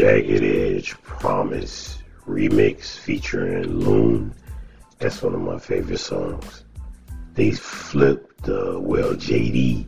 Jagged 0.00 0.42
Edge 0.42 0.92
Promise 1.02 1.98
remix 2.26 2.96
featuring 2.96 3.80
Loon. 3.80 4.32
That's 4.98 5.20
one 5.20 5.34
of 5.34 5.42
my 5.42 5.58
favorite 5.58 6.00
songs. 6.00 6.64
They 7.34 7.50
flipped, 7.50 8.48
uh, 8.48 8.80
well, 8.80 9.12
JD, 9.12 9.86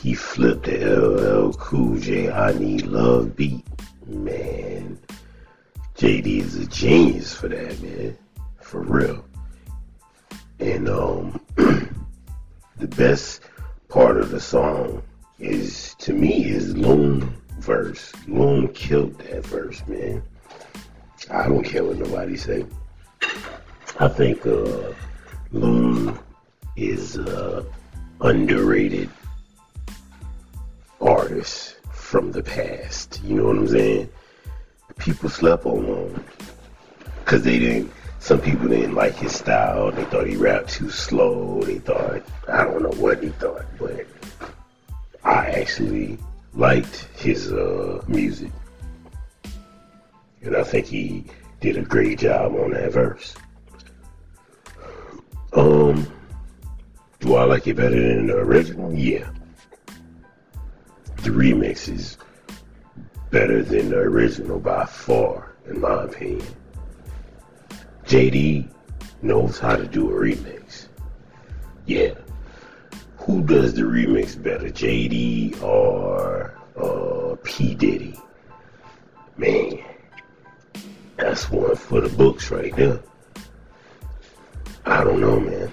he 0.00 0.14
flipped 0.14 0.64
the 0.64 0.78
LL 0.84 1.52
Cool 1.52 2.00
J 2.00 2.32
I 2.32 2.52
Need 2.54 2.86
Love 2.86 3.36
beat. 3.36 3.64
Man, 4.08 4.98
JD 5.98 6.26
is 6.26 6.56
a 6.56 6.66
genius 6.66 7.32
for 7.32 7.46
that, 7.46 7.80
man. 7.80 8.18
For 8.60 8.80
real. 8.80 9.24
And 10.58 10.88
um, 10.88 11.40
the 11.54 12.88
best 12.88 13.42
part 13.88 14.16
of 14.16 14.30
the 14.30 14.40
song 14.40 15.00
is, 15.38 15.94
to 16.00 16.12
me, 16.12 16.44
is 16.46 16.76
Loon 16.76 17.33
verse. 17.64 18.12
Loon 18.28 18.68
killed 18.68 19.18
that 19.18 19.44
verse, 19.46 19.82
man. 19.86 20.22
I 21.30 21.48
don't 21.48 21.64
care 21.64 21.82
what 21.84 21.96
nobody 21.96 22.36
say. 22.36 22.66
I 23.98 24.08
think 24.08 24.46
uh, 24.46 24.92
is 26.76 27.16
uh, 27.18 27.64
underrated 28.20 29.08
artist 31.00 31.76
from 31.92 32.32
the 32.32 32.42
past. 32.42 33.20
You 33.24 33.36
know 33.36 33.46
what 33.46 33.56
I'm 33.56 33.68
saying? 33.68 34.08
People 34.98 35.28
slept 35.28 35.64
on 35.64 35.86
Loon 35.86 36.24
because 37.24 37.42
they 37.42 37.58
didn't. 37.58 37.90
Some 38.20 38.40
people 38.40 38.68
didn't 38.68 38.94
like 38.94 39.14
his 39.14 39.34
style. 39.34 39.90
They 39.90 40.04
thought 40.04 40.26
he 40.26 40.36
rapped 40.36 40.70
too 40.70 40.90
slow. 40.90 41.62
They 41.62 41.78
thought 41.78 42.22
I 42.48 42.64
don't 42.64 42.82
know 42.82 43.00
what 43.00 43.22
he 43.22 43.30
thought, 43.30 43.66
but 43.78 44.06
I 45.24 45.46
actually 45.50 46.18
liked 46.54 47.08
his 47.16 47.52
uh, 47.52 48.02
music, 48.06 48.50
and 50.42 50.56
I 50.56 50.62
think 50.62 50.86
he 50.86 51.24
did 51.60 51.76
a 51.76 51.82
great 51.82 52.18
job 52.18 52.54
on 52.54 52.72
that 52.72 52.92
verse. 52.92 53.34
Um, 55.52 56.06
do 57.20 57.36
I 57.36 57.44
like 57.44 57.66
it 57.66 57.76
better 57.76 58.00
than 58.00 58.26
the 58.26 58.36
original? 58.36 58.92
Yeah. 58.92 59.30
The 61.22 61.30
remix 61.30 61.88
is 61.88 62.18
better 63.30 63.62
than 63.62 63.90
the 63.90 63.98
original 63.98 64.58
by 64.58 64.84
far, 64.84 65.54
in 65.66 65.80
my 65.80 66.04
opinion. 66.04 66.46
JD 68.04 68.68
knows 69.22 69.58
how 69.58 69.76
to 69.76 69.86
do 69.86 70.10
a 70.10 70.12
remix. 70.12 70.88
Yeah. 71.86 72.14
Who 73.24 73.40
does 73.40 73.72
the 73.72 73.82
remix 73.82 74.40
better, 74.40 74.66
JD 74.66 75.62
or 75.62 76.54
uh, 76.76 77.36
P. 77.42 77.74
Diddy? 77.74 78.20
Man, 79.38 79.82
that's 81.16 81.50
one 81.50 81.74
for 81.74 82.02
the 82.02 82.14
books 82.16 82.50
right 82.50 82.76
there. 82.76 83.00
I 84.84 85.02
don't 85.02 85.22
know, 85.22 85.40
man. 85.40 85.70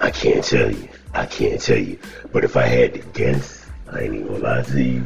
I 0.00 0.12
can't 0.12 0.44
tell 0.44 0.70
you. 0.70 0.88
I 1.12 1.26
can't 1.26 1.60
tell 1.60 1.76
you. 1.76 1.98
But 2.30 2.44
if 2.44 2.56
I 2.56 2.66
had 2.66 2.94
to 2.94 3.00
guess, 3.14 3.66
I 3.90 4.02
ain't 4.02 4.14
even 4.14 4.28
gonna 4.28 4.38
lie 4.38 4.62
to 4.62 4.80
you. 4.80 5.04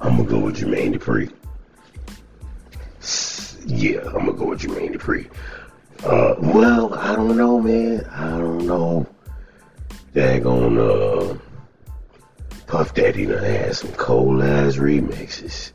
I'm 0.00 0.18
gonna 0.18 0.28
go 0.28 0.38
with 0.38 0.58
Jermaine 0.58 0.94
Dupri. 0.94 1.32
Yeah, 3.66 4.02
I'm 4.06 4.26
gonna 4.26 4.34
go 4.34 4.46
with 4.50 4.60
Jermaine 4.60 4.94
Dupri. 4.94 5.28
Uh, 6.04 6.36
well, 6.38 6.94
I 6.94 7.16
don't 7.16 7.36
know, 7.36 7.60
man. 7.60 8.04
I 8.04 8.38
don't 8.38 8.66
know. 8.68 9.11
Daggone, 10.14 10.78
uh, 10.78 11.38
Puff 12.66 12.94
Daddy 12.94 13.26
done 13.26 13.42
had 13.42 13.74
some 13.74 13.92
cold 13.92 14.42
ass 14.42 14.76
remixes. 14.76 15.72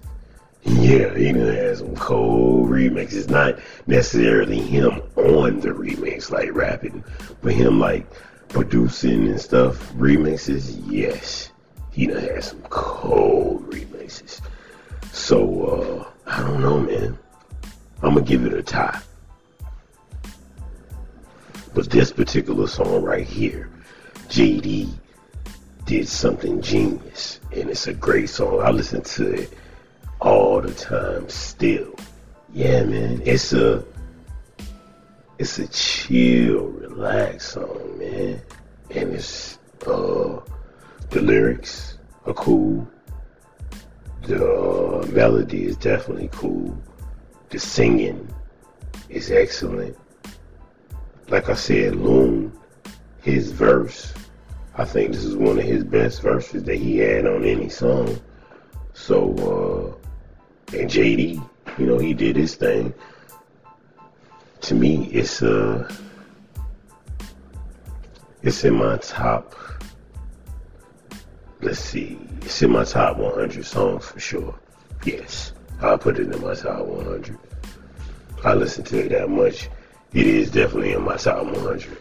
Yeah, 0.63 1.15
he 1.15 1.31
done 1.31 1.55
had 1.55 1.77
some 1.77 1.95
cold 1.95 2.69
remixes. 2.69 3.29
Not 3.29 3.59
necessarily 3.87 4.59
him 4.59 5.01
on 5.15 5.59
the 5.59 5.69
remix, 5.69 6.29
like 6.29 6.53
rapping, 6.53 7.03
but 7.41 7.53
him 7.53 7.79
like 7.79 8.05
producing 8.49 9.27
and 9.27 9.41
stuff. 9.41 9.91
Remixes, 9.93 10.79
yes. 10.87 11.51
He 11.91 12.05
done 12.05 12.21
had 12.21 12.43
some 12.43 12.61
cold 12.69 13.67
remixes. 13.71 14.41
So, 15.11 15.65
uh, 15.65 16.29
I 16.29 16.41
don't 16.41 16.61
know, 16.61 16.79
man. 16.79 17.17
I'm 18.03 18.13
gonna 18.13 18.21
give 18.21 18.45
it 18.45 18.53
a 18.53 18.61
tie. 18.61 18.99
But 21.73 21.89
this 21.89 22.11
particular 22.11 22.67
song 22.67 23.03
right 23.03 23.25
here, 23.25 23.71
JD 24.29 24.89
did 25.85 26.07
something 26.07 26.61
genius, 26.61 27.39
and 27.51 27.69
it's 27.69 27.87
a 27.87 27.93
great 27.93 28.29
song. 28.29 28.61
I 28.61 28.71
listen 28.71 29.01
to 29.01 29.33
it 29.33 29.53
all 30.19 30.61
the 30.61 30.73
time 30.73 31.29
still. 31.29 31.93
Yeah, 32.53 32.83
man, 32.83 33.21
it's 33.25 33.53
a 33.53 33.83
it's 35.37 35.59
a 35.59 35.67
chill, 35.67 36.65
relaxed 36.67 37.51
song, 37.51 37.97
man, 37.99 38.41
and 38.91 39.13
it's 39.13 39.59
uh 39.85 40.39
the 41.09 41.21
lyrics 41.21 41.97
are 42.25 42.33
cool. 42.33 42.87
The 44.23 44.45
uh, 44.45 45.05
melody 45.07 45.65
is 45.65 45.77
definitely 45.77 46.29
cool. 46.33 46.77
The 47.49 47.59
singing 47.59 48.27
is 49.07 49.31
excellent. 49.31 49.97
Like 51.29 51.47
I 51.49 51.53
said, 51.53 51.95
Loon, 51.95 52.56
his 53.21 53.51
verse, 53.51 54.13
I 54.75 54.85
think 54.85 55.11
this 55.11 55.23
is 55.23 55.35
one 55.35 55.57
of 55.57 55.63
his 55.63 55.83
best 55.83 56.21
verses 56.21 56.63
that 56.63 56.75
he 56.75 56.97
had 56.97 57.25
on 57.25 57.43
any 57.43 57.69
song. 57.69 58.19
So, 58.93 59.97
uh, 60.71 60.75
and 60.77 60.89
JD, 60.89 61.41
you 61.77 61.85
know, 61.85 61.97
he 61.97 62.13
did 62.13 62.35
his 62.35 62.55
thing. 62.55 62.93
To 64.61 64.75
me, 64.75 65.05
it's 65.05 65.41
uh, 65.41 65.89
it's 68.41 68.63
in 68.63 68.75
my 68.75 68.97
top. 68.97 69.55
Let's 71.61 71.79
see, 71.79 72.19
it's 72.41 72.61
in 72.61 72.71
my 72.71 72.83
top 72.83 73.17
100 73.17 73.65
songs 73.65 74.05
for 74.05 74.19
sure. 74.19 74.55
Yes, 75.05 75.53
I'll 75.81 75.97
put 75.97 76.19
it 76.19 76.33
in 76.33 76.41
my 76.41 76.53
top 76.53 76.85
100. 76.85 77.37
I 78.43 78.53
listen 78.53 78.83
to 78.85 79.05
it 79.05 79.09
that 79.09 79.29
much. 79.29 79.69
It 80.13 80.27
is 80.27 80.51
definitely 80.51 80.93
in 80.93 81.03
my 81.03 81.17
top 81.17 81.45
100. 81.45 81.97